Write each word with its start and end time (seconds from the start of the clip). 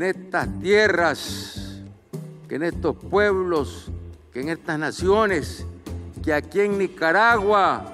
en 0.00 0.06
estas 0.06 0.48
tierras, 0.60 1.82
que 2.48 2.54
en 2.54 2.62
estos 2.62 2.96
pueblos, 2.96 3.90
que 4.32 4.40
en 4.40 4.48
estas 4.48 4.78
naciones, 4.78 5.66
que 6.24 6.32
aquí 6.32 6.60
en 6.60 6.78
Nicaragua 6.78 7.84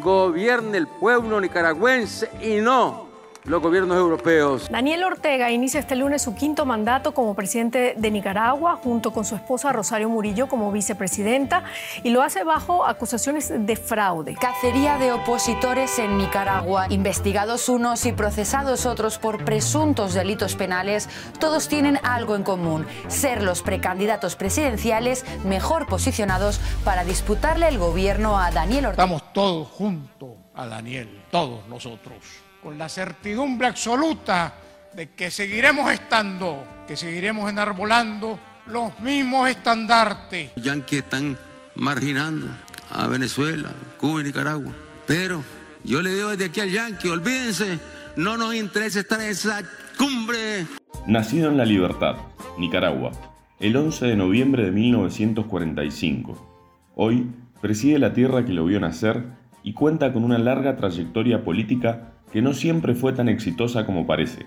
gobierne 0.00 0.78
el 0.78 0.86
pueblo 0.86 1.40
nicaragüense 1.40 2.30
y 2.40 2.60
no 2.60 3.07
los 3.48 3.62
gobiernos 3.62 3.96
europeos. 3.96 4.68
Daniel 4.70 5.04
Ortega 5.04 5.50
inicia 5.50 5.80
este 5.80 5.96
lunes 5.96 6.22
su 6.22 6.34
quinto 6.34 6.66
mandato 6.66 7.14
como 7.14 7.34
presidente 7.34 7.94
de 7.96 8.10
Nicaragua 8.10 8.76
junto 8.76 9.12
con 9.12 9.24
su 9.24 9.34
esposa 9.34 9.72
Rosario 9.72 10.08
Murillo 10.08 10.48
como 10.48 10.70
vicepresidenta 10.70 11.64
y 12.02 12.10
lo 12.10 12.22
hace 12.22 12.44
bajo 12.44 12.84
acusaciones 12.86 13.52
de 13.54 13.76
fraude. 13.76 14.34
Cacería 14.34 14.98
de 14.98 15.12
opositores 15.12 15.98
en 15.98 16.18
Nicaragua, 16.18 16.86
investigados 16.90 17.68
unos 17.68 18.04
y 18.04 18.12
procesados 18.12 18.84
otros 18.84 19.18
por 19.18 19.44
presuntos 19.44 20.12
delitos 20.12 20.54
penales, 20.54 21.08
todos 21.40 21.68
tienen 21.68 21.98
algo 22.02 22.36
en 22.36 22.42
común, 22.42 22.86
ser 23.08 23.42
los 23.42 23.62
precandidatos 23.62 24.36
presidenciales 24.36 25.24
mejor 25.44 25.86
posicionados 25.86 26.60
para 26.84 27.04
disputarle 27.04 27.68
el 27.68 27.78
gobierno 27.78 28.38
a 28.38 28.50
Daniel 28.50 28.86
Ortega. 28.86 29.04
Estamos 29.04 29.32
todos 29.32 29.68
juntos 29.68 30.30
a 30.54 30.66
Daniel, 30.66 31.22
todos 31.30 31.66
nosotros 31.68 32.47
con 32.68 32.76
la 32.76 32.90
certidumbre 32.90 33.66
absoluta 33.66 34.52
de 34.92 35.08
que 35.12 35.30
seguiremos 35.30 35.90
estando, 35.90 36.66
que 36.86 36.98
seguiremos 36.98 37.48
enarbolando 37.48 38.38
los 38.66 39.00
mismos 39.00 39.48
estandartes. 39.48 40.50
Yankees 40.56 41.02
están 41.02 41.38
marginando 41.76 42.46
a 42.90 43.06
Venezuela, 43.06 43.70
Cuba 43.96 44.20
y 44.20 44.24
Nicaragua. 44.24 44.70
Pero 45.06 45.42
yo 45.82 46.02
le 46.02 46.12
digo 46.12 46.28
desde 46.28 46.44
aquí 46.44 46.60
al 46.60 46.70
Yankee, 46.70 47.08
olvídense, 47.08 47.78
no 48.16 48.36
nos 48.36 48.54
interesa 48.54 49.00
estar 49.00 49.18
en 49.22 49.30
esa 49.30 49.62
cumbre. 49.96 50.66
Nacido 51.06 51.48
en 51.48 51.56
La 51.56 51.64
Libertad, 51.64 52.16
Nicaragua, 52.58 53.12
el 53.60 53.78
11 53.78 54.08
de 54.08 54.16
noviembre 54.16 54.64
de 54.64 54.72
1945. 54.72 56.90
Hoy 56.96 57.30
preside 57.62 57.98
la 57.98 58.12
tierra 58.12 58.44
que 58.44 58.52
lo 58.52 58.66
vio 58.66 58.78
nacer 58.78 59.24
y 59.62 59.72
cuenta 59.72 60.12
con 60.12 60.22
una 60.22 60.36
larga 60.36 60.76
trayectoria 60.76 61.44
política 61.44 62.12
que 62.32 62.42
no 62.42 62.52
siempre 62.52 62.94
fue 62.94 63.12
tan 63.12 63.28
exitosa 63.28 63.86
como 63.86 64.06
parece. 64.06 64.46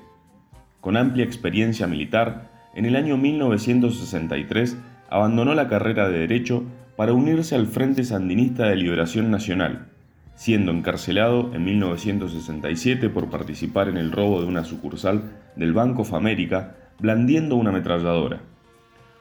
Con 0.80 0.98
amplia 0.98 1.26
experiencia 1.26 1.88
militar, 1.88 2.50
en 2.76 2.86
el 2.86 2.96
año 2.96 3.18
1963 3.18 4.78
abandonó 5.10 5.54
la 5.54 5.68
carrera 5.68 6.10
de 6.10 6.20
Derecho 6.20 6.64
para 6.96 7.14
unirse 7.14 7.56
al 7.56 7.68
Frente 7.68 8.04
Sandinista 8.04 8.68
de 8.68 8.76
Liberación 8.76 9.32
Nacional, 9.32 9.88
siendo 10.36 10.72
encarcelado 10.72 11.54
en 11.54 11.66
1967 11.66 13.10
por 13.10 13.30
participar 13.30 13.90
en 13.90 13.98
el 13.98 14.12
robo 14.12 14.42
de 14.42 14.48
una 14.48 14.64
sucursal 14.64 15.24
del 15.56 15.74
Banco 15.74 16.04
of 16.04 16.14
America 16.14 16.76
blandiendo 17.00 17.56
una 17.56 17.72
ametralladora. 17.72 18.42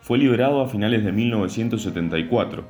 Fue 0.02 0.18
liberado 0.18 0.60
a 0.60 0.68
finales 0.68 1.04
de 1.04 1.12
1974, 1.12 2.64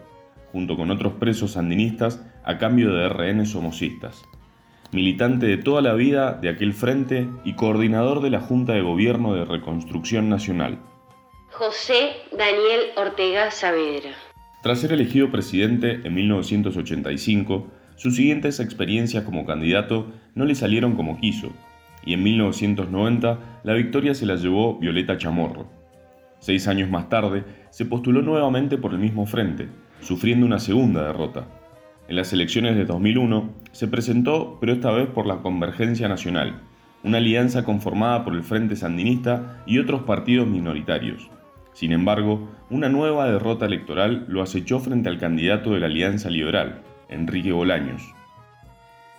junto 0.53 0.77
con 0.77 0.91
otros 0.91 1.15
presos 1.15 1.53
sandinistas 1.53 2.25
a 2.45 2.59
cambio 2.59 2.93
de 2.93 3.09
rehenes 3.09 3.51
somocistas 3.51 4.23
militante 4.93 5.47
de 5.47 5.57
toda 5.57 5.83
la 5.83 5.95
vida 5.95 6.33
de 6.35 6.49
aquel 6.49 6.73
frente 6.73 7.29
y 7.45 7.55
coordinador 7.55 8.21
de 8.23 8.31
la 8.31 8.41
Junta 8.41 8.73
de 8.73 8.83
Gobierno 8.83 9.35
de 9.35 9.45
Reconstrucción 9.45 10.29
Nacional. 10.29 10.79
José 11.53 12.11
Daniel 12.37 12.81
Ortega 12.97 13.51
Saavedra. 13.51 14.11
Tras 14.63 14.81
ser 14.81 14.93
elegido 14.93 15.31
presidente 15.31 16.01
en 16.05 16.15
1985, 16.15 17.67
sus 17.97 18.17
siguientes 18.17 18.61
experiencias 18.61 19.25
como 19.25 19.47
candidato 19.47 20.07
no 20.35 20.45
le 20.45 20.55
salieron 20.55 20.97
como 20.97 21.21
quiso, 21.21 21.51
y 22.05 22.15
en 22.15 22.23
1990 22.23 23.61
la 23.63 23.75
victoria 23.75 24.15
se 24.15 24.27
la 24.27 24.37
llevó 24.37 24.79
Violeta 24.79 25.19
Chamorro. 25.19 25.67
Seis 26.39 26.67
años 26.69 26.89
más 26.89 27.09
tarde, 27.09 27.45
se 27.71 27.85
postuló 27.85 28.23
nuevamente 28.23 28.79
por 28.79 28.93
el 28.93 28.99
mismo 28.99 29.27
frente, 29.27 29.69
sufriendo 30.01 30.47
una 30.47 30.59
segunda 30.59 31.05
derrota. 31.05 31.60
En 32.11 32.17
las 32.17 32.33
elecciones 32.33 32.75
de 32.75 32.87
2001 32.87 33.55
se 33.71 33.87
presentó, 33.87 34.59
pero 34.61 34.73
esta 34.73 34.91
vez 34.91 35.07
por 35.07 35.27
la 35.27 35.43
Convergencia 35.43 36.09
Nacional, 36.09 36.61
una 37.05 37.19
alianza 37.19 37.65
conformada 37.65 38.25
por 38.25 38.35
el 38.35 38.43
Frente 38.43 38.75
Sandinista 38.75 39.63
y 39.65 39.79
otros 39.79 40.03
partidos 40.03 40.49
minoritarios. 40.49 41.31
Sin 41.73 41.93
embargo, 41.93 42.49
una 42.69 42.89
nueva 42.89 43.31
derrota 43.31 43.67
electoral 43.67 44.25
lo 44.27 44.43
acechó 44.43 44.81
frente 44.81 45.09
al 45.09 45.21
candidato 45.21 45.71
de 45.71 45.79
la 45.79 45.87
Alianza 45.87 46.31
Liberal, 46.31 46.83
Enrique 47.09 47.53
Bolaños. 47.53 48.03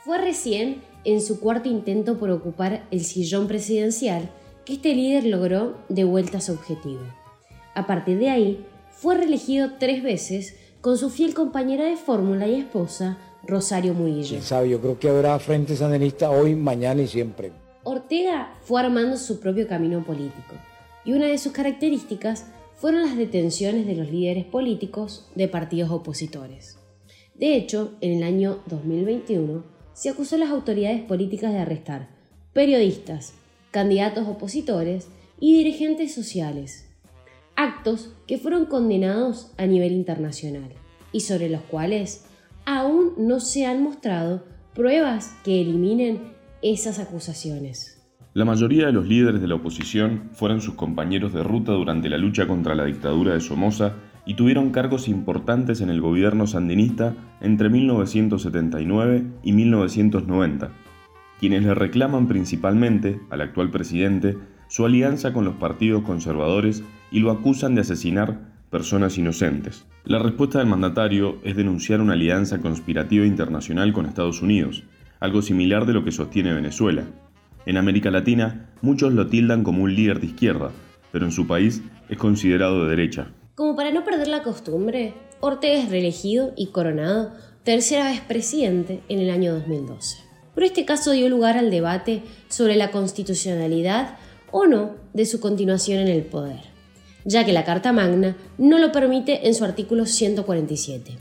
Fue 0.04 0.18
recién 0.18 0.82
en 1.06 1.22
su 1.22 1.40
cuarto 1.40 1.70
intento 1.70 2.20
por 2.20 2.30
ocupar 2.30 2.84
el 2.92 3.06
sillón 3.06 3.48
presidencial 3.48 4.30
que 4.66 4.74
este 4.74 4.94
líder 4.94 5.28
logró 5.28 5.78
de 5.88 6.04
vuelta 6.04 6.42
su 6.42 6.52
objetivo. 6.52 7.04
A 7.74 7.88
partir 7.88 8.18
de 8.18 8.32
ahí, 8.32 8.66
fue 8.90 9.16
reelegido 9.16 9.76
tres 9.80 10.04
veces 10.04 10.58
con 10.82 10.98
su 10.98 11.10
fiel 11.10 11.34
compañera 11.34 11.86
de 11.86 11.96
fórmula 11.96 12.48
y 12.48 12.56
esposa, 12.56 13.18
Rosario 13.44 13.94
Murillo. 13.94 14.30
Quién 14.30 14.42
sabe, 14.42 14.70
yo 14.70 14.82
creo 14.82 15.00
que 15.00 15.10
habrá 15.10 15.38
Frente 15.40 15.76
Sandinista 15.76 16.32
hoy, 16.32 16.56
mañana 16.56 17.02
y 17.04 17.08
siempre. 17.08 17.52
Ortega 17.84 18.56
fue 18.62 18.82
armando 18.82 19.18
su 19.18 19.40
propio 19.40 19.68
camino 19.68 20.04
político, 20.04 20.56
y 21.06 21.14
una 21.14 21.28
de 21.28 21.38
sus 21.38 21.52
características 21.52 22.48
fueron 22.76 23.02
las 23.02 23.16
detenciones 23.16 23.86
de 23.86 23.96
los 23.96 24.10
líderes 24.10 24.46
políticos 24.46 25.28
de 25.36 25.48
partidos 25.48 25.92
opositores. 25.92 26.78
De 27.36 27.56
hecho, 27.56 27.94
en 28.02 28.18
el 28.18 28.24
año 28.24 28.60
2021 28.68 29.64
se 29.94 30.10
acusó 30.10 30.36
a 30.36 30.40
las 30.40 30.50
autoridades 30.50 31.02
políticas 31.04 31.54
de 31.54 31.60
arrestar 31.60 32.10
periodistas, 32.54 33.34
candidatos 33.72 34.28
opositores 34.28 35.08
y 35.40 35.58
dirigentes 35.58 36.14
sociales, 36.14 36.91
actos 37.62 38.12
que 38.28 38.40
fueron 38.40 38.66
condenados 38.66 39.54
a 39.58 39.68
nivel 39.68 39.92
internacional 39.92 40.74
y 41.12 41.20
sobre 41.20 41.50
los 41.50 41.62
cuales 41.62 42.26
aún 42.66 43.14
no 43.18 43.40
se 43.40 43.66
han 43.68 43.84
mostrado 43.84 44.44
pruebas 44.74 45.38
que 45.44 45.62
eliminen 45.62 46.22
esas 46.64 46.98
acusaciones. 46.98 48.02
La 48.34 48.46
mayoría 48.46 48.88
de 48.88 48.94
los 48.94 49.06
líderes 49.06 49.42
de 49.42 49.48
la 49.48 49.56
oposición 49.56 50.30
fueron 50.34 50.62
sus 50.62 50.74
compañeros 50.74 51.34
de 51.34 51.44
ruta 51.44 51.74
durante 51.74 52.10
la 52.10 52.18
lucha 52.18 52.48
contra 52.48 52.76
la 52.76 52.86
dictadura 52.86 53.34
de 53.34 53.42
Somoza 53.42 53.94
y 54.26 54.36
tuvieron 54.36 54.72
cargos 54.72 55.08
importantes 55.08 55.82
en 55.82 55.90
el 55.90 56.02
gobierno 56.02 56.48
sandinista 56.48 57.14
entre 57.42 57.70
1979 57.70 59.24
y 59.44 59.52
1990, 59.52 60.72
quienes 61.40 61.64
le 61.64 61.76
reclaman 61.76 62.28
principalmente 62.28 63.20
al 63.30 63.42
actual 63.42 63.70
presidente 63.70 64.38
su 64.72 64.86
alianza 64.86 65.34
con 65.34 65.44
los 65.44 65.56
partidos 65.56 66.04
conservadores 66.04 66.82
y 67.12 67.20
lo 67.20 67.32
acusan 67.32 67.76
de 67.76 67.82
asesinar 67.82 68.40
personas 68.70 69.18
inocentes. 69.18 69.86
La 70.06 70.18
respuesta 70.18 70.60
del 70.60 70.70
mandatario 70.70 71.40
es 71.44 71.58
denunciar 71.58 72.00
una 72.00 72.14
alianza 72.14 72.60
conspirativa 72.62 73.26
internacional 73.26 73.92
con 73.92 74.06
Estados 74.06 74.42
Unidos, 74.42 74.84
algo 75.20 75.42
similar 75.42 75.86
de 75.86 75.92
lo 75.92 76.06
que 76.06 76.14
sostiene 76.14 76.54
Venezuela. 76.54 77.04
En 77.66 77.76
América 77.76 78.12
Latina, 78.12 78.70
muchos 78.82 79.12
lo 79.12 79.28
tildan 79.28 79.66
como 79.66 79.84
un 79.84 79.94
líder 79.94 80.22
de 80.22 80.28
izquierda, 80.28 80.72
pero 81.12 81.26
en 81.26 81.34
su 81.34 81.48
país 81.48 81.82
es 82.08 82.18
considerado 82.18 82.86
de 82.86 82.92
derecha. 82.92 83.28
Como 83.56 83.76
para 83.76 83.92
no 83.92 84.06
perder 84.06 84.30
la 84.30 84.42
costumbre, 84.42 85.16
Ortega 85.42 85.84
es 85.84 85.90
reelegido 85.90 86.54
y 86.56 86.68
coronado 86.68 87.34
tercera 87.66 88.06
vez 88.06 88.22
presidente 88.22 89.02
en 89.10 89.20
el 89.20 89.32
año 89.32 89.54
2012. 89.54 90.20
Pero 90.56 90.66
este 90.66 90.86
caso 90.86 91.12
dio 91.12 91.28
lugar 91.28 91.58
al 91.58 91.72
debate 91.72 92.24
sobre 92.48 92.78
la 92.78 92.92
constitucionalidad 92.92 94.18
o 94.52 94.68
no 94.68 94.96
de 95.14 95.26
su 95.26 95.40
continuación 95.40 96.00
en 96.00 96.08
el 96.08 96.24
poder, 96.24 96.62
ya 97.26 97.46
que 97.46 97.54
la 97.54 97.64
Carta 97.64 97.92
Magna 97.92 98.38
no 98.58 98.78
lo 98.78 98.92
permite 98.92 99.48
en 99.48 99.56
su 99.56 99.64
artículo 99.64 100.06
147. 100.06 101.18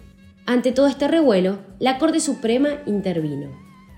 Ante 0.47 0.73
todo 0.73 0.87
este 0.87 1.09
revuelo, 1.09 1.59
la 1.79 1.99
Corte 1.99 2.21
Suprema 2.21 2.83
intervino 2.87 3.51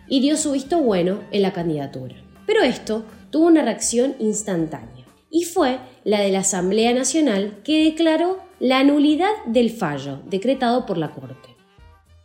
y 0.09 0.21
dio 0.21 0.37
su 0.37 0.53
visto 0.53 0.79
bueno 0.79 1.21
en 1.31 1.43
la 1.43 1.53
candidatura. 1.53 2.17
Pero 2.47 2.63
esto 2.63 3.05
tuvo 3.31 3.47
una 3.47 3.63
reacción 3.63 4.15
instantánea, 4.19 5.07
y 5.31 5.45
fue 5.45 5.79
la 6.05 6.21
de 6.21 6.31
la 6.31 6.41
Asamblea 6.41 6.93
Nacional 6.93 7.61
que 7.65 7.85
declaró 7.85 8.39
la 8.61 8.85
nulidad 8.85 9.33
del 9.47 9.71
fallo 9.71 10.21
decretado 10.27 10.85
por 10.85 10.99
la 10.99 11.11
Corte. 11.11 11.57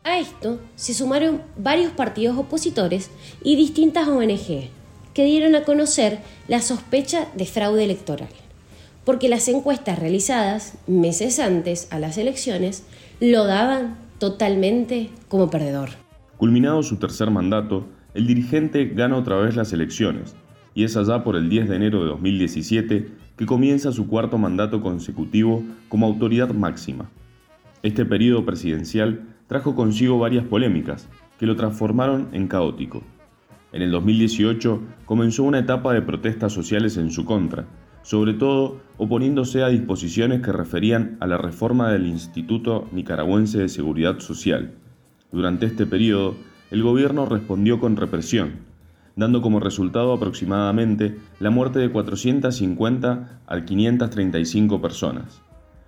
A 0.03 0.19
esto 0.19 0.59
se 0.75 0.93
sumaron 0.93 1.41
varios 1.57 1.91
partidos 1.91 2.37
opositores 2.37 3.09
y 3.43 3.55
distintas 3.55 4.07
ONG, 4.07 4.69
que 5.17 5.25
dieron 5.25 5.55
a 5.55 5.63
conocer 5.63 6.19
la 6.47 6.61
sospecha 6.61 7.27
de 7.35 7.45
fraude 7.45 7.83
electoral, 7.83 8.29
porque 9.03 9.29
las 9.29 9.47
encuestas 9.47 9.97
realizadas 9.97 10.77
meses 10.85 11.39
antes 11.39 11.87
a 11.91 11.97
las 11.97 12.19
elecciones 12.19 12.85
lo 13.19 13.45
daban 13.45 13.97
totalmente 14.19 15.09
como 15.27 15.49
perdedor. 15.49 15.89
Culminado 16.37 16.83
su 16.83 16.97
tercer 16.97 17.31
mandato, 17.31 17.87
el 18.13 18.27
dirigente 18.27 18.85
gana 18.85 19.17
otra 19.17 19.37
vez 19.37 19.55
las 19.55 19.73
elecciones, 19.73 20.35
y 20.75 20.83
es 20.83 20.95
allá 20.95 21.23
por 21.23 21.35
el 21.35 21.49
10 21.49 21.67
de 21.67 21.75
enero 21.77 22.03
de 22.03 22.09
2017 22.09 23.07
que 23.37 23.45
comienza 23.47 23.91
su 23.91 24.07
cuarto 24.07 24.37
mandato 24.37 24.81
consecutivo 24.83 25.63
como 25.89 26.05
autoridad 26.05 26.51
máxima. 26.51 27.09
Este 27.81 28.05
periodo 28.05 28.45
presidencial 28.45 29.23
trajo 29.47 29.73
consigo 29.73 30.19
varias 30.19 30.45
polémicas 30.45 31.09
que 31.39 31.47
lo 31.47 31.55
transformaron 31.55 32.29
en 32.33 32.47
caótico. 32.47 33.01
En 33.73 33.81
el 33.81 33.91
2018 33.91 34.81
comenzó 35.05 35.43
una 35.43 35.59
etapa 35.59 35.93
de 35.93 36.01
protestas 36.01 36.53
sociales 36.53 36.95
en 36.95 37.11
su 37.11 37.25
contra, 37.25 37.65
sobre 38.01 38.33
todo 38.33 38.79
oponiéndose 38.97 39.63
a 39.63 39.67
disposiciones 39.67 40.41
que 40.41 40.53
referían 40.53 41.17
a 41.19 41.27
la 41.27 41.37
reforma 41.37 41.91
del 41.91 42.07
Instituto 42.07 42.87
Nicaragüense 42.93 43.59
de 43.59 43.67
Seguridad 43.67 44.19
Social. 44.19 44.71
Durante 45.33 45.65
este 45.65 45.85
periodo, 45.85 46.35
el 46.71 46.81
gobierno 46.81 47.25
respondió 47.25 47.81
con 47.81 47.97
represión, 47.97 48.59
dando 49.17 49.41
como 49.41 49.59
resultado 49.59 50.13
aproximadamente 50.13 51.17
la 51.41 51.49
muerte 51.49 51.79
de 51.79 51.89
450 51.89 53.41
a 53.45 53.65
535 53.65 54.81
personas. 54.81 55.41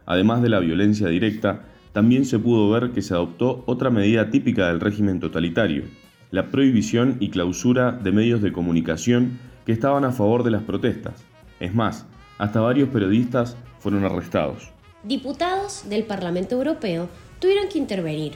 Además 0.05 0.41
de 0.41 0.49
la 0.49 0.59
violencia 0.59 1.07
directa, 1.07 1.61
también 1.93 2.25
se 2.25 2.39
pudo 2.39 2.69
ver 2.69 2.91
que 2.91 3.01
se 3.01 3.13
adoptó 3.13 3.63
otra 3.65 3.89
medida 3.89 4.29
típica 4.29 4.67
del 4.67 4.81
régimen 4.81 5.21
totalitario, 5.21 5.83
la 6.31 6.51
prohibición 6.51 7.17
y 7.19 7.29
clausura 7.29 7.91
de 7.91 8.11
medios 8.11 8.41
de 8.41 8.51
comunicación 8.51 9.39
que 9.65 9.71
estaban 9.71 10.05
a 10.05 10.11
favor 10.11 10.43
de 10.43 10.51
las 10.51 10.63
protestas. 10.63 11.15
Es 11.59 11.73
más, 11.73 12.05
hasta 12.37 12.61
varios 12.61 12.89
periodistas 12.89 13.55
fueron 13.79 14.05
arrestados. 14.05 14.69
Diputados 15.03 15.83
del 15.89 16.03
Parlamento 16.03 16.55
Europeo 16.55 17.09
tuvieron 17.39 17.69
que 17.69 17.79
intervenir, 17.79 18.33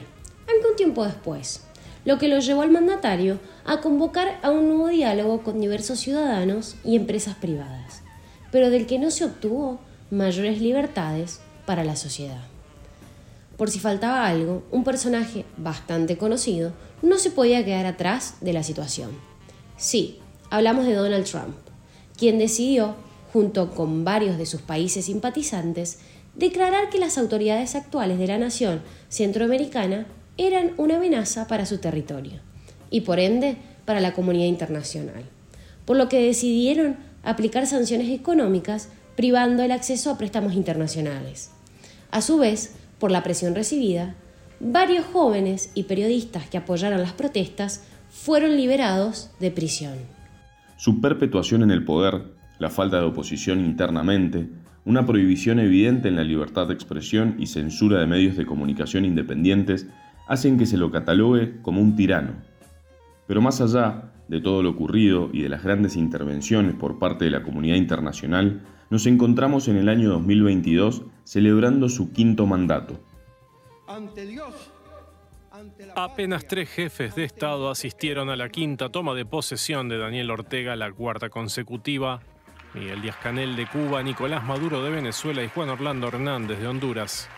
un 0.70 0.76
tiempo 0.76 1.04
después, 1.04 1.64
lo 2.04 2.18
que 2.18 2.28
lo 2.28 2.38
llevó 2.38 2.62
al 2.62 2.70
mandatario 2.70 3.38
a 3.64 3.80
convocar 3.80 4.38
a 4.42 4.50
un 4.50 4.68
nuevo 4.68 4.88
diálogo 4.88 5.42
con 5.42 5.60
diversos 5.60 6.00
ciudadanos 6.00 6.76
y 6.84 6.96
empresas 6.96 7.36
privadas, 7.36 8.02
pero 8.50 8.70
del 8.70 8.86
que 8.86 8.98
no 8.98 9.10
se 9.10 9.24
obtuvo 9.24 9.80
mayores 10.10 10.60
libertades 10.60 11.40
para 11.66 11.84
la 11.84 11.96
sociedad. 11.96 12.42
Por 13.56 13.70
si 13.70 13.78
faltaba 13.78 14.26
algo, 14.26 14.64
un 14.70 14.84
personaje 14.84 15.44
bastante 15.56 16.18
conocido 16.18 16.72
no 17.04 17.18
se 17.18 17.30
podía 17.30 17.64
quedar 17.64 17.84
atrás 17.84 18.36
de 18.40 18.54
la 18.54 18.62
situación. 18.62 19.10
Sí, 19.76 20.18
hablamos 20.50 20.86
de 20.86 20.94
Donald 20.94 21.26
Trump, 21.26 21.54
quien 22.16 22.38
decidió, 22.38 22.96
junto 23.32 23.70
con 23.72 24.04
varios 24.04 24.38
de 24.38 24.46
sus 24.46 24.62
países 24.62 25.04
simpatizantes, 25.04 25.98
declarar 26.34 26.88
que 26.88 26.98
las 26.98 27.18
autoridades 27.18 27.74
actuales 27.74 28.18
de 28.18 28.26
la 28.26 28.38
nación 28.38 28.82
centroamericana 29.08 30.06
eran 30.38 30.72
una 30.78 30.96
amenaza 30.96 31.46
para 31.46 31.66
su 31.66 31.78
territorio 31.78 32.40
y 32.90 33.02
por 33.02 33.20
ende 33.20 33.56
para 33.84 34.00
la 34.00 34.14
comunidad 34.14 34.46
internacional, 34.46 35.24
por 35.84 35.96
lo 35.96 36.08
que 36.08 36.24
decidieron 36.24 36.96
aplicar 37.22 37.66
sanciones 37.66 38.08
económicas 38.10 38.88
privando 39.14 39.62
el 39.62 39.72
acceso 39.72 40.10
a 40.10 40.18
préstamos 40.18 40.54
internacionales. 40.54 41.50
A 42.10 42.22
su 42.22 42.38
vez, 42.38 42.72
por 42.98 43.10
la 43.10 43.22
presión 43.22 43.54
recibida, 43.54 44.14
varios 44.64 45.04
jóvenes 45.04 45.70
y 45.74 45.82
periodistas 45.82 46.48
que 46.48 46.56
apoyaron 46.56 47.00
las 47.00 47.12
protestas 47.12 47.86
fueron 48.08 48.56
liberados 48.56 49.30
de 49.38 49.50
prisión. 49.50 49.92
Su 50.76 51.00
perpetuación 51.02 51.62
en 51.62 51.70
el 51.70 51.84
poder, 51.84 52.32
la 52.58 52.70
falta 52.70 52.98
de 52.98 53.04
oposición 53.04 53.60
internamente, 53.60 54.48
una 54.86 55.06
prohibición 55.06 55.58
evidente 55.58 56.08
en 56.08 56.16
la 56.16 56.24
libertad 56.24 56.66
de 56.68 56.74
expresión 56.74 57.36
y 57.38 57.46
censura 57.46 58.00
de 58.00 58.06
medios 58.06 58.36
de 58.36 58.46
comunicación 58.46 59.04
independientes 59.04 59.86
hacen 60.26 60.56
que 60.56 60.66
se 60.66 60.78
lo 60.78 60.90
catalogue 60.90 61.60
como 61.60 61.82
un 61.82 61.94
tirano. 61.94 62.32
Pero 63.26 63.42
más 63.42 63.60
allá 63.60 64.12
de 64.28 64.40
todo 64.40 64.62
lo 64.62 64.70
ocurrido 64.70 65.28
y 65.32 65.42
de 65.42 65.50
las 65.50 65.62
grandes 65.62 65.96
intervenciones 65.96 66.74
por 66.74 66.98
parte 66.98 67.26
de 67.26 67.30
la 67.30 67.42
comunidad 67.42 67.76
internacional, 67.76 68.62
nos 68.88 69.06
encontramos 69.06 69.68
en 69.68 69.76
el 69.76 69.90
año 69.90 70.10
2022 70.10 71.02
celebrando 71.24 71.90
su 71.90 72.12
quinto 72.12 72.46
mandato. 72.46 73.00
Apenas 75.94 76.48
tres 76.48 76.68
jefes 76.68 77.14
de 77.14 77.24
Estado 77.24 77.70
asistieron 77.70 78.28
a 78.28 78.36
la 78.36 78.48
quinta 78.48 78.88
toma 78.88 79.14
de 79.14 79.24
posesión 79.24 79.88
de 79.88 79.98
Daniel 79.98 80.30
Ortega, 80.30 80.74
la 80.74 80.90
cuarta 80.92 81.28
consecutiva. 81.30 82.20
Miguel 82.74 83.02
Díaz 83.02 83.16
Canel 83.22 83.54
de 83.54 83.66
Cuba, 83.68 84.02
Nicolás 84.02 84.42
Maduro 84.44 84.82
de 84.82 84.90
Venezuela 84.90 85.44
y 85.44 85.48
Juan 85.48 85.70
Orlando 85.70 86.08
Hernández 86.08 86.58
de 86.58 86.66
Honduras. 86.66 87.28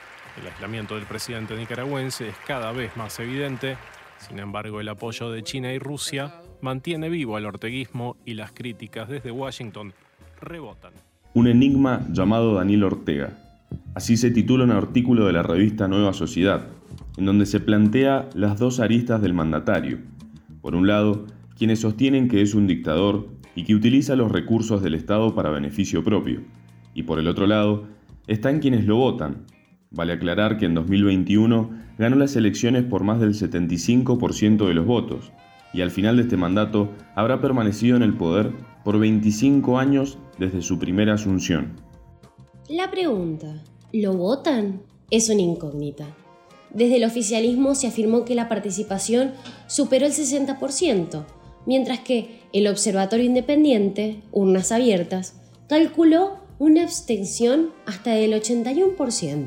El 0.40 0.46
aislamiento 0.46 0.94
del 0.94 1.04
presidente 1.04 1.54
nicaragüense 1.56 2.28
es 2.28 2.37
cada 2.46 2.72
vez 2.72 2.96
más 2.96 3.19
evidente. 3.20 3.76
Sin 4.19 4.38
embargo, 4.38 4.81
el 4.81 4.88
apoyo 4.88 5.31
de 5.31 5.43
China 5.43 5.72
y 5.72 5.78
Rusia 5.78 6.40
mantiene 6.62 7.10
vivo 7.10 7.37
al 7.37 7.44
orteguismo 7.44 8.16
y 8.25 8.32
las 8.32 8.52
críticas 8.52 9.08
desde 9.10 9.31
Washington 9.31 9.93
rebotan. 10.40 10.93
Un 11.34 11.48
enigma 11.48 12.06
llamado 12.10 12.54
Daniel 12.54 12.84
Ortega. 12.84 13.45
Así 13.95 14.17
se 14.17 14.31
titula 14.31 14.65
un 14.65 14.71
artículo 14.71 15.27
de 15.27 15.33
la 15.33 15.43
revista 15.43 15.89
Nueva 15.89 16.13
Sociedad, 16.13 16.67
en 17.17 17.25
donde 17.25 17.47
se 17.47 17.61
plantea 17.61 18.29
las 18.35 18.59
dos 18.59 18.81
aristas 18.81 19.23
del 19.23 19.35
mandatario. 19.35 19.99
Por 20.61 20.75
un 20.75 20.87
lado, 20.87 21.27
quienes 21.57 21.81
sostienen 21.81 22.29
que 22.29 22.43
es 22.43 22.55
un 22.55 22.67
dictador 22.67 23.29
y 23.55 23.65
que 23.65 23.75
utiliza 23.75 24.17
los 24.17 24.31
recursos 24.31 24.83
del 24.83 24.95
Estado 24.95 25.35
para 25.35 25.51
beneficio 25.51 26.05
propio. 26.05 26.43
Y 26.95 27.05
por 27.05 27.19
el 27.19 27.29
otro 27.29 27.47
lado, 27.47 27.85
están 28.27 28.61
quienes 28.61 28.87
lo 28.87 28.97
votan. 28.97 29.47
Vale 29.91 30.13
aclarar 30.13 30.59
que 30.59 30.67
en 30.67 30.75
2021 30.75 31.71
ganó 31.99 32.17
las 32.17 32.37
elecciones 32.37 32.85
por 32.85 33.03
más 33.03 33.21
del 33.21 33.35
75% 33.35 34.67
de 34.67 34.75
los 34.75 34.85
votos, 34.85 35.33
y 35.73 35.81
al 35.81 35.91
final 35.91 36.17
de 36.17 36.23
este 36.23 36.37
mandato 36.37 36.93
habrá 37.15 37.41
permanecido 37.41 37.97
en 37.97 38.03
el 38.03 38.15
poder 38.15 38.53
por 38.85 38.99
25 38.99 39.79
años 39.79 40.19
desde 40.39 40.61
su 40.61 40.79
primera 40.79 41.15
asunción. 41.15 41.86
La 42.69 42.91
pregunta, 42.91 43.63
¿lo 43.93 44.15
votan? 44.15 44.83
Es 45.13 45.29
una 45.29 45.41
incógnita. 45.41 46.17
Desde 46.75 46.97
el 46.97 47.05
oficialismo 47.05 47.77
se 47.77 47.87
afirmó 47.87 48.25
que 48.25 48.35
la 48.35 48.49
participación 48.49 49.35
superó 49.69 50.07
el 50.07 50.13
60%, 50.13 51.25
mientras 51.65 52.01
que 52.01 52.41
el 52.53 52.67
Observatorio 52.67 53.25
Independiente, 53.25 54.21
Urnas 54.33 54.73
Abiertas, 54.73 55.35
calculó 55.69 56.39
una 56.59 56.83
abstención 56.83 57.71
hasta 57.87 58.15
del 58.15 58.33
81%. 58.33 59.47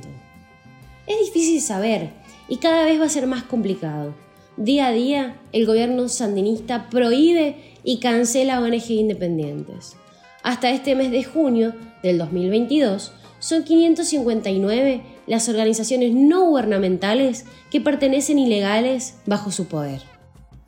Es 1.06 1.19
difícil 1.19 1.60
saber 1.60 2.12
y 2.48 2.56
cada 2.56 2.86
vez 2.86 3.01
va 3.01 3.06
a 3.06 3.10
ser 3.10 3.27
más 3.27 3.44
complicado. 3.44 4.16
Día 4.56 4.88
a 4.88 4.92
día, 4.94 5.42
el 5.51 5.66
gobierno 5.66 6.07
sandinista 6.07 6.89
prohíbe 6.89 7.57
y 7.83 8.00
cancela 8.00 8.62
ONG 8.62 8.92
independientes. 8.92 9.98
Hasta 10.44 10.71
este 10.71 10.95
mes 10.95 11.12
de 11.12 11.24
junio 11.24 11.74
del 12.01 12.18
2022, 12.18 13.13
son 13.39 13.63
559 13.63 15.01
las 15.27 15.50
organizaciones 15.50 16.13
no 16.13 16.45
gubernamentales 16.45 17.45
que 17.69 17.81
pertenecen 17.81 18.39
ilegales 18.39 19.19
bajo 19.25 19.51
su 19.51 19.68
poder. 19.68 20.01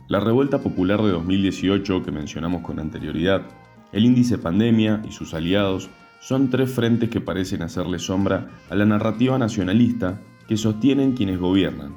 La 0.08 0.20
revuelta 0.20 0.60
popular 0.60 1.02
de 1.02 1.12
2018 1.12 2.04
que 2.04 2.12
mencionamos 2.12 2.62
con 2.62 2.80
anterioridad, 2.80 3.44
el 3.94 4.06
índice 4.06 4.38
pandemia 4.38 5.02
y 5.08 5.12
sus 5.12 5.34
aliados 5.34 5.90
son 6.20 6.50
tres 6.50 6.70
frentes 6.72 7.10
que 7.10 7.22
parecen 7.22 7.62
hacerle 7.62 7.98
sombra 7.98 8.50
a 8.70 8.76
la 8.76 8.86
narrativa 8.86 9.38
nacionalista 9.38 10.22
que 10.48 10.58
sostienen 10.58 11.14
quienes 11.14 11.40
gobiernan. 11.40 11.96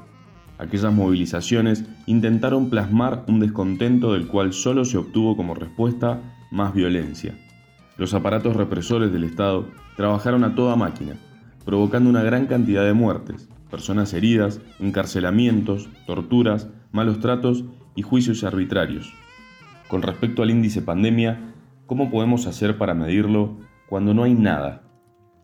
Aquellas 0.58 0.92
movilizaciones 0.92 1.84
intentaron 2.06 2.70
plasmar 2.70 3.24
un 3.26 3.40
descontento 3.40 4.12
del 4.12 4.28
cual 4.28 4.52
solo 4.52 4.84
se 4.84 4.96
obtuvo 4.96 5.36
como 5.36 5.54
respuesta 5.54 6.22
más 6.52 6.72
violencia. 6.72 7.36
Los 7.96 8.12
aparatos 8.12 8.56
represores 8.56 9.12
del 9.12 9.22
Estado 9.22 9.68
trabajaron 9.96 10.42
a 10.42 10.56
toda 10.56 10.74
máquina, 10.74 11.14
provocando 11.64 12.10
una 12.10 12.24
gran 12.24 12.46
cantidad 12.46 12.84
de 12.84 12.92
muertes, 12.92 13.48
personas 13.70 14.12
heridas, 14.14 14.60
encarcelamientos, 14.80 15.88
torturas, 16.06 16.68
malos 16.90 17.20
tratos 17.20 17.64
y 17.94 18.02
juicios 18.02 18.42
arbitrarios. 18.42 19.12
Con 19.86 20.02
respecto 20.02 20.42
al 20.42 20.50
índice 20.50 20.82
pandemia, 20.82 21.54
¿cómo 21.86 22.10
podemos 22.10 22.46
hacer 22.46 22.78
para 22.78 22.94
medirlo 22.94 23.58
cuando 23.88 24.12
no 24.12 24.24
hay 24.24 24.34
nada? 24.34 24.82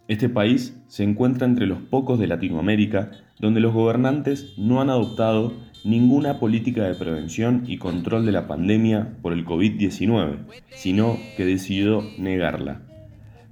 Este 0.09 0.28
país 0.28 0.76
se 0.88 1.04
encuentra 1.04 1.47
entre 1.47 1.66
los 1.66 1.78
pocos 1.78 2.19
de 2.19 2.26
Latinoamérica 2.26 3.12
donde 3.38 3.61
los 3.61 3.73
gobernantes 3.73 4.54
no 4.59 4.80
han 4.80 4.90
adoptado 4.90 5.52
ninguna 5.84 6.38
política 6.38 6.84
de 6.84 6.94
prevención 6.94 7.64
y 7.66 7.78
control 7.78 8.26
de 8.26 8.32
la 8.32 8.46
pandemia 8.46 9.16
por 9.22 9.32
el 9.32 9.44
COVID-19, 9.44 10.46
sino 10.70 11.18
que 11.37 11.44
decidió 11.44 12.02
negarla. 12.18 12.82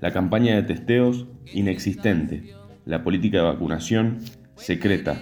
La 0.00 0.12
campaña 0.12 0.54
de 0.54 0.62
testeos, 0.62 1.26
inexistente. 1.52 2.54
La 2.84 3.02
política 3.02 3.38
de 3.38 3.44
vacunación, 3.44 4.18
secreta. 4.56 5.20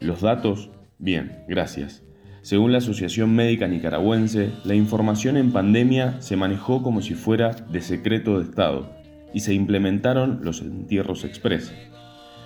Los 0.00 0.20
datos, 0.20 0.70
bien, 0.98 1.44
gracias. 1.48 2.02
Según 2.42 2.72
la 2.72 2.78
Asociación 2.78 3.34
Médica 3.34 3.66
Nicaragüense, 3.66 4.52
la 4.64 4.74
información 4.74 5.36
en 5.36 5.52
pandemia 5.52 6.20
se 6.20 6.36
manejó 6.36 6.82
como 6.82 7.02
si 7.02 7.14
fuera 7.14 7.50
de 7.50 7.80
secreto 7.80 8.38
de 8.38 8.44
Estado 8.44 8.90
y 9.34 9.40
se 9.40 9.52
implementaron 9.52 10.40
los 10.42 10.60
entierros 10.60 11.24
express. 11.24 11.74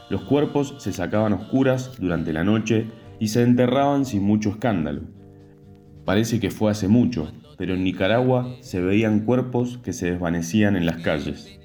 Los 0.08 0.22
cuerpos 0.22 0.74
se 0.78 0.92
sacaban 0.92 1.32
oscuras 1.32 1.92
durante 1.98 2.32
la 2.32 2.44
noche 2.44 2.86
y 3.20 3.28
se 3.28 3.42
enterraban 3.42 4.04
sin 4.04 4.24
mucho 4.24 4.48
escándalo. 4.48 5.02
Parece 6.04 6.40
que 6.40 6.50
fue 6.50 6.72
hace 6.72 6.88
mucho, 6.88 7.30
pero 7.56 7.74
en 7.74 7.84
Nicaragua 7.84 8.56
se 8.62 8.80
veían 8.80 9.20
cuerpos 9.20 9.78
que 9.84 9.92
se 9.92 10.10
desvanecían 10.10 10.74
en 10.74 10.86
las 10.86 11.02
calles. 11.02 11.60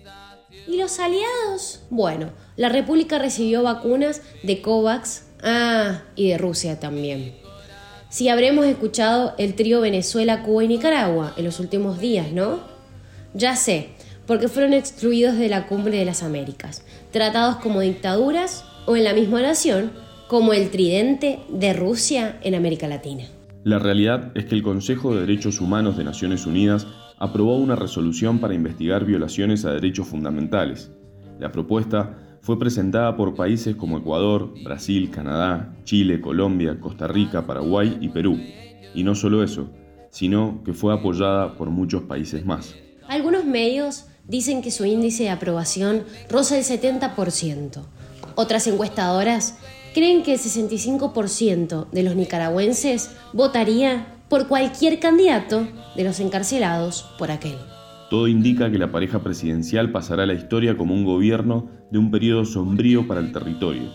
¿Y 0.68 0.78
los 0.78 1.00
aliados? 1.00 1.86
Bueno, 1.90 2.30
la 2.58 2.70
República 2.70 3.18
recibió 3.18 3.64
vacunas 3.64 4.22
de 4.44 4.62
COVAX, 4.62 5.28
ah, 5.44 6.02
y 6.16 6.30
de 6.30 6.38
Rusia 6.38 6.80
también. 6.80 7.34
Si 8.10 8.30
habremos 8.30 8.66
escuchado 8.66 9.34
el 9.38 9.56
trío 9.56 9.82
Venezuela, 9.82 10.44
Cuba 10.44 10.64
y 10.64 10.68
Nicaragua 10.68 11.34
en 11.38 11.46
los 11.46 11.60
últimos 11.60 12.00
días, 12.00 12.32
¿no? 12.32 12.60
Ya 13.34 13.56
sé, 13.56 13.90
porque 14.28 14.48
fueron 14.48 14.74
excluidos 14.74 15.38
de 15.38 15.50
la 15.50 15.68
cumbre 15.68 15.98
de 15.98 16.06
las 16.06 16.24
Américas, 16.24 16.84
tratados 17.12 17.58
como 17.58 17.80
dictaduras 17.80 18.66
o 18.86 18.96
en 18.96 19.04
la 19.06 19.14
misma 19.14 19.42
nación 19.42 20.05
como 20.28 20.54
el 20.54 20.70
tridente 20.70 21.40
de 21.50 21.74
Rusia 21.74 22.40
en 22.42 22.56
América 22.56 22.88
Latina. 22.88 23.26
La 23.64 23.80
realidad 23.80 24.32
es 24.36 24.46
que 24.46 24.56
el 24.56 24.64
Consejo 24.64 25.14
de 25.14 25.22
Derechos 25.22 25.62
Humanos 25.62 25.98
de 25.98 26.04
Naciones 26.04 26.46
Unidas 26.46 26.88
aprobó 27.18 27.58
una 27.58 27.76
resolución 27.76 28.40
para 28.40 28.54
investigar 28.54 29.06
violaciones 29.06 29.66
a 29.66 29.72
derechos 29.72 30.08
fundamentales. 30.08 30.92
La 31.40 31.52
propuesta 31.52 32.18
fue 32.42 32.60
presentada 32.60 33.16
por 33.18 33.36
países 33.36 33.76
como 33.76 33.98
Ecuador, 33.98 34.54
Brasil, 34.64 35.10
Canadá, 35.10 35.74
Chile, 35.84 36.22
Colombia, 36.22 36.80
Costa 36.80 37.08
Rica, 37.08 37.48
Paraguay 37.48 37.98
y 38.02 38.10
Perú. 38.10 38.40
Y 38.94 39.04
no 39.04 39.16
solo 39.16 39.44
eso, 39.44 39.70
sino 40.12 40.62
que 40.64 40.74
fue 40.74 40.94
apoyada 40.94 41.56
por 41.56 41.70
muchos 41.70 42.04
países 42.04 42.46
más. 42.46 42.76
Algunos 43.08 43.46
medios 43.46 44.06
dicen 44.28 44.62
que 44.62 44.72
su 44.72 44.86
índice 44.86 45.24
de 45.24 45.30
aprobación 45.30 46.04
roza 46.30 46.58
el 46.58 46.64
70%. 46.64 47.82
Otras 48.36 48.68
encuestadoras 48.68 49.58
creen 49.96 50.24
que 50.24 50.34
el 50.34 50.40
65% 50.40 51.90
de 51.90 52.04
los 52.04 52.18
nicaragüenses 52.18 53.16
votaría 53.32 54.08
por 54.28 54.50
cualquier 54.50 55.00
candidato 55.00 55.70
de 55.96 56.04
los 56.04 56.20
encarcelados 56.20 57.10
por 57.18 57.32
aquel. 57.32 57.56
Todo 58.10 58.28
indica 58.28 58.70
que 58.70 58.78
la 58.78 58.92
pareja 58.92 59.24
presidencial 59.24 59.94
pasará 59.94 60.24
a 60.24 60.26
la 60.26 60.34
historia 60.34 60.76
como 60.76 60.94
un 60.94 61.06
gobierno 61.06 61.70
de 61.92 62.00
un 62.00 62.12
periodo 62.12 62.44
sombrío 62.44 63.08
para 63.08 63.22
el 63.22 63.32
territorio. 63.32 63.90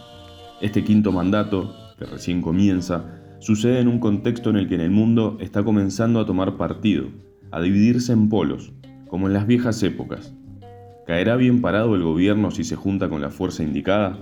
Este 0.63 0.83
quinto 0.85 1.13
mandato, 1.13 1.75
que 1.99 2.07
recién 2.07 2.41
comienza, 2.41 3.21
sucede 3.39 3.81
en 3.81 3.89
un 3.89 3.99
contexto 3.99 4.49
en 4.49 4.57
el 4.57 4.69
que 4.69 4.77
en 4.77 4.81
el 4.81 4.91
mundo 4.91 5.37
está 5.39 5.63
comenzando 5.65 6.19
a 6.19 6.25
tomar 6.25 6.57
partido, 6.57 7.09
a 7.51 7.61
dividirse 7.61 8.15
en 8.15 8.31
polos, 8.31 8.73
como 9.07 9.27
en 9.27 9.35
las 9.35 9.47
viejas 9.47 9.83
épocas. 9.83 10.33
¿Caerá 11.07 11.37
bien 11.37 11.61
parado 11.61 11.95
el 11.95 12.03
gobierno 12.03 12.51
si 12.51 12.65
se 12.65 12.77
junta 12.77 13.11
con 13.11 13.21
la 13.21 13.29
fuerza 13.29 13.63
indicada? 13.63 14.19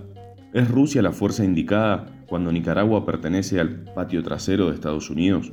¿Es 0.58 0.68
Rusia 0.68 1.02
la 1.02 1.12
fuerza 1.12 1.44
indicada 1.44 2.06
cuando 2.26 2.50
Nicaragua 2.50 3.06
pertenece 3.06 3.60
al 3.60 3.84
patio 3.94 4.24
trasero 4.24 4.66
de 4.66 4.74
Estados 4.74 5.08
Unidos? 5.08 5.52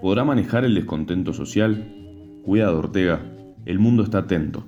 ¿Podrá 0.00 0.24
manejar 0.24 0.64
el 0.64 0.74
descontento 0.74 1.34
social? 1.34 2.40
Cuidado, 2.42 2.78
Ortega, 2.78 3.20
el 3.66 3.78
mundo 3.78 4.02
está 4.02 4.20
atento. 4.20 4.64